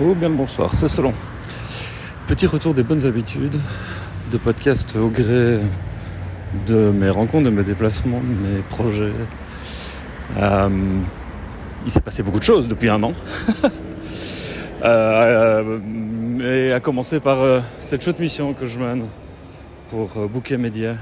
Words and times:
Oh 0.00 0.14
bien 0.14 0.28
le 0.28 0.34
bonsoir, 0.34 0.74
c'est 0.74 0.88
selon. 0.88 1.14
Petit 2.26 2.46
retour 2.46 2.74
des 2.74 2.82
bonnes 2.82 3.06
habitudes 3.06 3.56
de 4.30 4.36
podcast 4.36 4.94
au 4.96 5.08
gré 5.08 5.60
de 6.66 6.90
mes 6.90 7.08
rencontres, 7.08 7.46
de 7.46 7.50
mes 7.50 7.62
déplacements, 7.62 8.20
de 8.20 8.48
mes 8.48 8.60
projets. 8.68 9.12
Euh, 10.36 10.68
il 11.86 11.90
s'est 11.90 12.02
passé 12.02 12.22
beaucoup 12.22 12.38
de 12.38 12.44
choses 12.44 12.68
depuis 12.68 12.90
un 12.90 13.02
an. 13.02 13.14
euh, 14.84 15.78
et 16.42 16.72
à 16.74 16.80
commencer 16.80 17.18
par 17.18 17.40
euh, 17.40 17.60
cette 17.80 18.04
chouette 18.04 18.18
mission 18.18 18.52
que 18.52 18.66
je 18.66 18.78
mène 18.78 19.06
pour 19.88 20.28
Bouquet 20.28 20.58
Média, 20.58 20.96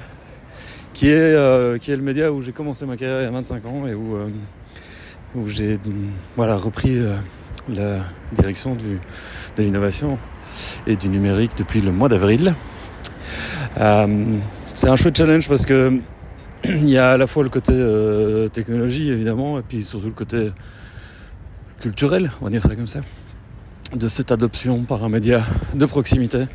qui 0.94 1.08
est, 1.08 1.32
le 1.32 1.96
média 2.02 2.30
où 2.30 2.40
j'ai 2.40 2.52
commencé 2.52 2.86
ma 2.86 2.96
carrière 2.96 3.22
il 3.22 3.24
y 3.24 3.26
a 3.26 3.32
25 3.32 3.66
ans 3.66 3.86
et 3.88 3.94
où, 3.94 4.16
où 5.34 5.48
j'ai 5.48 5.80
voilà, 6.36 6.56
repris 6.56 7.00
la 7.68 8.00
direction 8.32 8.76
de 8.76 9.62
l'innovation 9.62 10.18
et 10.86 10.96
du 10.96 11.08
numérique 11.08 11.52
depuis 11.56 11.80
le 11.80 11.92
mois 11.92 12.08
d'avril. 12.08 12.54
Euh, 13.78 14.24
c'est 14.72 14.88
un 14.88 14.96
chouette 14.96 15.16
challenge 15.16 15.48
parce 15.48 15.66
que 15.66 15.98
il 16.64 16.88
y 16.88 16.98
a 16.98 17.12
à 17.12 17.16
la 17.16 17.26
fois 17.26 17.42
le 17.42 17.50
côté 17.50 17.72
euh, 17.74 18.48
technologie 18.48 19.10
évidemment 19.10 19.58
et 19.58 19.62
puis 19.62 19.84
surtout 19.84 20.06
le 20.06 20.12
côté 20.12 20.52
culturel, 21.80 22.30
on 22.40 22.44
va 22.46 22.50
dire 22.50 22.62
ça 22.62 22.74
comme 22.74 22.86
ça, 22.86 23.00
de 23.94 24.08
cette 24.08 24.32
adoption 24.32 24.82
par 24.82 25.04
un 25.04 25.08
média 25.08 25.44
de 25.74 25.86
proximité, 25.86 26.46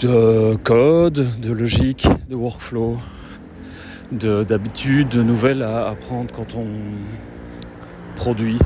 de 0.00 0.56
code, 0.62 1.26
de 1.40 1.52
logique, 1.52 2.06
de 2.28 2.34
workflow, 2.34 2.98
de- 4.12 4.44
d'habitudes, 4.44 5.08
de, 5.08 5.22
nouvelles 5.22 5.62
à 5.62 5.88
apprendre 5.88 6.30
quand 6.34 6.54
on 6.54 6.66
produit, 8.16 8.58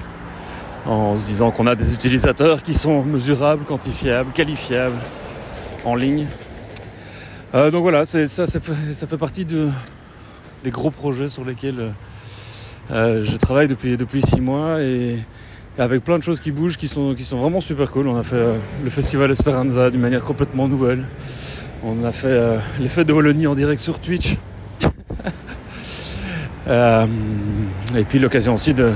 en 0.86 1.16
se 1.16 1.26
disant 1.26 1.50
qu'on 1.50 1.66
a 1.66 1.74
des 1.74 1.94
utilisateurs 1.94 2.62
qui 2.62 2.74
sont 2.74 3.02
mesurables, 3.02 3.64
quantifiables, 3.64 4.32
qualifiables, 4.32 4.98
en 5.84 5.94
ligne. 5.94 6.26
Euh, 7.54 7.70
donc 7.70 7.82
voilà, 7.82 8.04
ça, 8.06 8.26
fait, 8.26 9.16
partie 9.18 9.44
de, 9.44 9.68
des 10.64 10.70
gros 10.70 10.90
projets 10.90 11.28
sur 11.28 11.44
lesquels 11.44 11.92
euh, 12.90 13.24
je 13.24 13.36
travaille 13.36 13.68
depuis, 13.68 14.22
six 14.22 14.40
mois 14.40 14.80
et, 14.80 15.18
avec 15.78 16.04
plein 16.04 16.18
de 16.18 16.22
choses 16.22 16.40
qui 16.40 16.50
bougent, 16.52 16.76
qui 16.76 16.88
sont, 16.88 17.14
vraiment 17.32 17.60
super 17.60 17.90
cool. 17.90 18.08
On 18.08 18.16
a 18.16 18.22
fait 18.22 18.36
euh, 18.36 18.56
le 18.84 18.90
festival 18.90 19.30
Esperanza 19.30 19.90
d'une 19.90 20.00
manière 20.00 20.24
complètement 20.24 20.68
nouvelle. 20.68 21.04
On 21.82 22.04
a 22.04 22.12
fait 22.12 22.38
les 22.78 22.90
fêtes 22.90 23.06
de 23.06 23.12
Wallonie 23.14 23.46
en 23.46 23.54
direct 23.54 23.80
sur 23.80 23.98
Twitch. 24.00 24.36
Et 27.96 28.04
puis 28.04 28.18
l'occasion 28.18 28.54
aussi 28.54 28.74
de, 28.74 28.92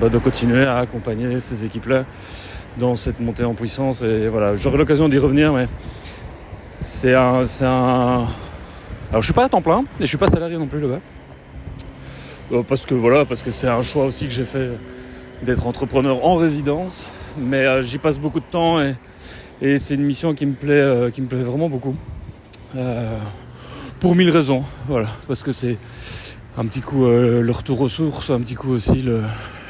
bah, 0.00 0.08
de 0.08 0.18
continuer 0.18 0.64
à 0.64 0.78
accompagner 0.78 1.40
ces 1.40 1.64
équipes-là 1.64 2.04
dans 2.78 2.96
cette 2.96 3.20
montée 3.20 3.44
en 3.44 3.54
puissance. 3.54 4.02
Et 4.02 4.28
voilà, 4.28 4.56
j'aurai 4.56 4.78
l'occasion 4.78 5.08
d'y 5.08 5.18
revenir, 5.18 5.52
mais 5.52 5.68
c'est 6.78 7.14
un, 7.14 7.44
un. 7.62 8.26
Alors 9.10 9.22
je 9.22 9.26
suis 9.26 9.32
pas 9.32 9.44
à 9.44 9.48
temps 9.48 9.62
plein 9.62 9.84
et 9.98 10.02
je 10.02 10.06
suis 10.06 10.18
pas 10.18 10.30
salarié 10.30 10.56
non 10.58 10.66
plus 10.66 10.80
là-bas. 10.80 11.00
Euh, 12.52 12.62
parce 12.62 12.86
que 12.86 12.94
voilà, 12.94 13.24
parce 13.24 13.42
que 13.42 13.50
c'est 13.50 13.68
un 13.68 13.82
choix 13.82 14.04
aussi 14.04 14.26
que 14.26 14.32
j'ai 14.32 14.44
fait 14.44 14.70
d'être 15.42 15.66
entrepreneur 15.66 16.24
en 16.24 16.36
résidence. 16.36 17.06
Mais 17.38 17.66
euh, 17.66 17.82
j'y 17.82 17.98
passe 17.98 18.18
beaucoup 18.18 18.40
de 18.40 18.46
temps 18.46 18.80
et, 18.80 18.94
c'est 19.78 19.94
une 19.94 20.04
mission 20.04 20.34
qui 20.34 20.44
me 20.44 20.52
plaît, 20.52 20.74
euh, 20.74 21.10
qui 21.10 21.22
me 21.22 21.26
plaît 21.26 21.42
vraiment 21.42 21.68
beaucoup. 21.68 21.94
Pour 24.00 24.14
mille 24.14 24.28
raisons, 24.28 24.62
voilà, 24.86 25.08
parce 25.26 25.42
que 25.42 25.50
c'est 25.50 25.78
un 26.58 26.66
petit 26.66 26.82
coup 26.82 27.06
le 27.06 27.50
retour 27.50 27.80
aux 27.80 27.88
sources, 27.88 28.28
un 28.28 28.40
petit 28.40 28.54
coup 28.54 28.70
aussi 28.70 29.00
le, 29.00 29.22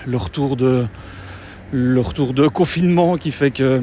le 0.06 0.16
retour 0.16 0.56
de 0.56 0.86
le 1.72 2.00
retour 2.00 2.32
de 2.32 2.46
confinement 2.46 3.16
qui 3.16 3.32
fait 3.32 3.50
que 3.50 3.82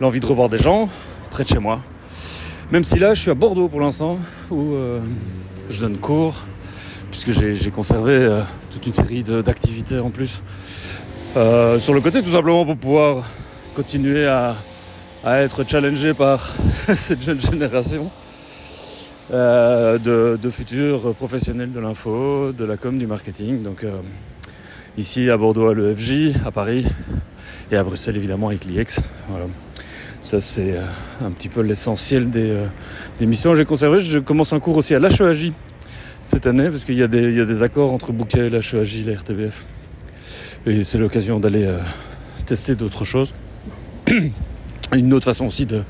l'envie 0.00 0.20
de 0.20 0.26
revoir 0.26 0.48
des 0.48 0.58
gens 0.58 0.88
près 1.30 1.44
de 1.44 1.48
chez 1.48 1.58
moi. 1.58 1.80
Même 2.72 2.84
si 2.84 2.98
là, 2.98 3.12
je 3.12 3.20
suis 3.20 3.30
à 3.30 3.34
Bordeaux 3.34 3.68
pour 3.68 3.80
l'instant, 3.80 4.18
où 4.50 4.72
euh, 4.72 5.00
je 5.68 5.80
donne 5.80 5.98
cours, 5.98 6.44
puisque 7.10 7.32
j'ai 7.32 7.70
conservé 7.70 8.12
euh, 8.12 8.40
toute 8.70 8.86
une 8.86 8.94
série 8.94 9.22
d'activités 9.22 9.98
en 9.98 10.10
plus. 10.10 10.42
Euh, 11.36 11.78
sur 11.78 11.92
le 11.92 12.00
côté, 12.00 12.22
tout 12.22 12.32
simplement 12.32 12.64
pour 12.64 12.76
pouvoir 12.76 13.24
continuer 13.76 14.26
à, 14.26 14.56
à 15.22 15.40
être 15.40 15.68
challengé 15.68 16.14
par 16.14 16.54
cette 16.94 17.22
jeune 17.22 17.40
génération 17.40 18.10
de, 19.30 20.38
de 20.40 20.50
futurs 20.50 21.14
professionnels 21.14 21.72
de 21.72 21.80
l'info, 21.80 22.52
de 22.52 22.64
la 22.64 22.76
com, 22.76 22.98
du 22.98 23.06
marketing. 23.06 23.62
Donc 23.62 23.84
ici 24.98 25.30
à 25.30 25.36
Bordeaux 25.36 25.68
à 25.68 25.74
l'EFJ, 25.74 26.34
à 26.46 26.50
Paris 26.50 26.86
et 27.70 27.76
à 27.76 27.82
Bruxelles 27.82 28.16
évidemment 28.16 28.48
avec 28.48 28.64
l'IEX. 28.64 29.00
Voilà. 29.28 29.46
Ça 30.20 30.40
c'est 30.40 30.72
euh, 30.76 30.82
un 31.24 31.30
petit 31.30 31.48
peu 31.48 31.60
l'essentiel 31.60 32.30
des, 32.30 32.50
euh, 32.50 32.66
des 33.18 33.26
missions. 33.26 33.54
J'ai 33.54 33.64
conservé, 33.64 33.98
je 33.98 34.18
commence 34.18 34.52
un 34.52 34.60
cours 34.60 34.76
aussi 34.76 34.94
à 34.94 34.98
l'HEAJ 34.98 35.52
cette 36.20 36.46
année 36.46 36.70
parce 36.70 36.84
qu'il 36.84 36.96
y, 36.96 37.02
a 37.02 37.08
des- 37.08 37.28
il 37.30 37.34
y 37.36 37.40
a 37.40 37.44
des 37.44 37.62
accords 37.62 37.92
entre 37.92 38.12
Bouquet, 38.12 38.48
l'HEAJ, 38.48 39.04
la 39.06 39.14
RTBF. 39.14 39.62
Et 40.66 40.82
c'est 40.84 40.96
l'occasion 40.96 41.38
d'aller 41.40 41.64
euh, 41.64 41.78
tester 42.46 42.74
d'autres 42.74 43.04
choses. 43.04 43.34
Une 44.94 45.12
autre 45.12 45.24
façon 45.24 45.46
aussi 45.46 45.66
de, 45.66 45.82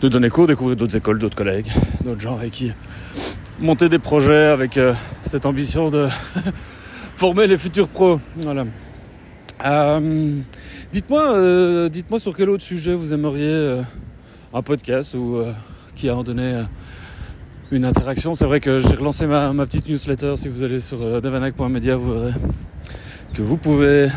de 0.00 0.08
donner 0.08 0.28
cours, 0.28 0.46
découvrir 0.46 0.76
d'autres 0.76 0.96
écoles, 0.96 1.18
d'autres 1.18 1.36
collègues, 1.36 1.66
d'autres 2.04 2.20
gens 2.20 2.36
avec 2.36 2.50
qui 2.52 2.72
monter 3.58 3.88
des 3.88 3.98
projets 3.98 4.46
avec 4.46 4.76
euh, 4.76 4.92
cette 5.24 5.46
ambition 5.46 5.90
de 5.90 6.06
former 7.20 7.46
les 7.46 7.58
futurs 7.58 7.88
pros. 7.88 8.18
Euh, 9.66 10.38
dites-moi, 10.90 11.36
euh, 11.36 11.90
dites-moi 11.90 12.18
sur 12.18 12.34
quel 12.34 12.48
autre 12.48 12.62
sujet 12.62 12.94
vous 12.94 13.12
aimeriez 13.12 13.44
euh, 13.44 13.82
un 14.54 14.62
podcast 14.62 15.12
ou 15.12 15.42
qui 15.94 16.08
a 16.08 16.16
en 16.16 16.24
donné 16.24 16.64
une 17.70 17.84
interaction. 17.84 18.32
C'est 18.32 18.46
vrai 18.46 18.58
que 18.58 18.80
j'ai 18.80 18.96
relancé 18.96 19.26
ma, 19.26 19.52
petite 19.66 19.86
newsletter. 19.86 20.38
Si 20.38 20.48
vous 20.48 20.62
allez 20.62 20.80
sur 20.80 21.20
devanac.media, 21.20 21.96
vous 21.96 22.14
verrez 22.14 22.32
que 23.34 23.42
vous 23.42 23.58
pouvez 23.58 24.08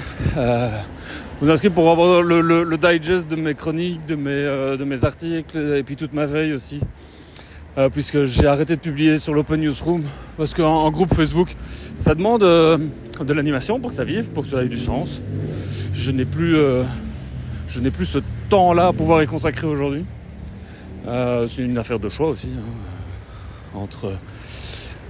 vous 1.41 1.49
inscrire 1.49 1.73
pour 1.73 1.91
avoir 1.91 2.21
le, 2.21 2.77
digest 2.77 3.29
de 3.29 3.35
mes 3.35 3.53
chroniques, 3.53 4.05
de 4.05 4.15
mes, 4.15 4.77
de 4.77 4.83
mes 4.85 5.03
articles 5.03 5.57
et 5.57 5.83
puis 5.83 5.97
toute 5.97 6.13
ma 6.13 6.25
veille 6.25 6.53
aussi. 6.53 6.79
Euh, 7.75 7.89
puisque 7.89 8.25
j'ai 8.25 8.45
arrêté 8.45 8.75
de 8.75 8.81
publier 8.81 9.17
sur 9.17 9.33
l'Open 9.33 9.59
Newsroom 9.59 10.03
parce 10.37 10.53
qu'en 10.53 10.83
en 10.83 10.91
groupe 10.91 11.11
Facebook, 11.15 11.55
ça 11.95 12.13
demande 12.13 12.43
euh, 12.43 12.77
de 13.19 13.33
l'animation 13.33 13.79
pour 13.79 13.89
que 13.89 13.95
ça 13.95 14.03
vive, 14.03 14.25
pour 14.25 14.43
que 14.43 14.51
ça 14.51 14.63
ait 14.63 14.67
du 14.67 14.77
sens. 14.77 15.23
Je 15.91 16.11
n'ai 16.11 16.25
plus, 16.25 16.55
euh, 16.55 16.83
plus 17.91 18.05
ce 18.05 18.19
temps-là 18.49 18.87
à 18.87 18.93
pouvoir 18.93 19.23
y 19.23 19.25
consacrer 19.25 19.65
aujourd'hui. 19.65 20.05
C'est 21.05 21.63
une 21.63 21.77
affaire 21.77 21.99
de 21.99 22.09
choix 22.09 22.29
aussi 22.29 22.49
hein, 22.55 23.77
entre 23.77 24.13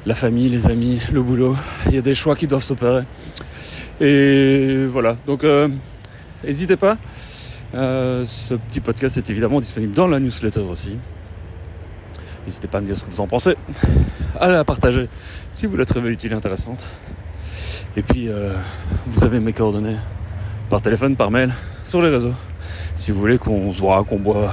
la 0.06 0.16
famille, 0.16 0.50
les 0.50 0.68
amis, 0.68 1.00
le 1.12 1.22
boulot. 1.22 1.56
Il 1.88 1.96
y 1.96 1.98
a 1.98 2.02
des 2.02 2.16
choix 2.16 2.36
qui 2.36 2.48
doivent 2.48 2.64
s'opérer. 2.64 3.04
Et 4.02 4.86
voilà. 4.88 5.18
Donc, 5.28 5.46
n'hésitez 6.44 6.78
pas. 6.78 6.98
Ce 7.74 8.56
petit 8.56 8.80
podcast 8.80 9.18
est 9.18 9.30
évidemment 9.30 9.60
disponible 9.60 9.94
dans 9.94 10.08
la 10.08 10.20
newsletter 10.20 10.62
aussi. 10.62 10.98
N'hésitez 12.46 12.68
pas 12.68 12.80
à 12.80 12.82
me 12.82 12.88
dire 12.88 12.98
ce 12.98 13.04
que 13.04 13.10
vous 13.10 13.22
en 13.22 13.28
pensez, 13.28 13.56
à 14.40 14.50
la 14.50 14.64
partager 14.64 15.08
si 15.52 15.66
vous 15.66 15.78
la 15.78 15.86
trouvez 15.86 16.12
utile 16.12 16.34
et 16.34 16.36
intéressante. 16.36 16.86
Et 17.96 18.02
puis, 18.02 18.28
euh, 18.28 18.54
vous 19.08 19.24
avez 19.24 19.40
mes 19.40 19.54
coordonnées 19.54 19.98
par 20.70 20.82
téléphone, 20.82 21.16
par 21.16 21.32
mail, 21.32 21.54
sur 21.88 22.02
les 22.02 22.10
réseaux. 22.10 22.34
Si 22.96 23.12
vous 23.12 23.20
voulez 23.20 23.38
qu'on 23.38 23.72
se 23.72 23.80
voit, 23.80 24.04
qu'on 24.04 24.20
boive, 24.20 24.52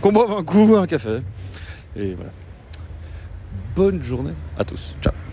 qu'on 0.00 0.12
boive 0.12 0.32
un 0.32 0.44
coup, 0.44 0.76
un 0.76 0.86
café. 0.86 1.20
Et 1.96 2.14
voilà. 2.14 2.30
Bonne 3.74 4.02
journée 4.02 4.34
à 4.58 4.64
tous. 4.64 4.94
Ciao. 5.00 5.27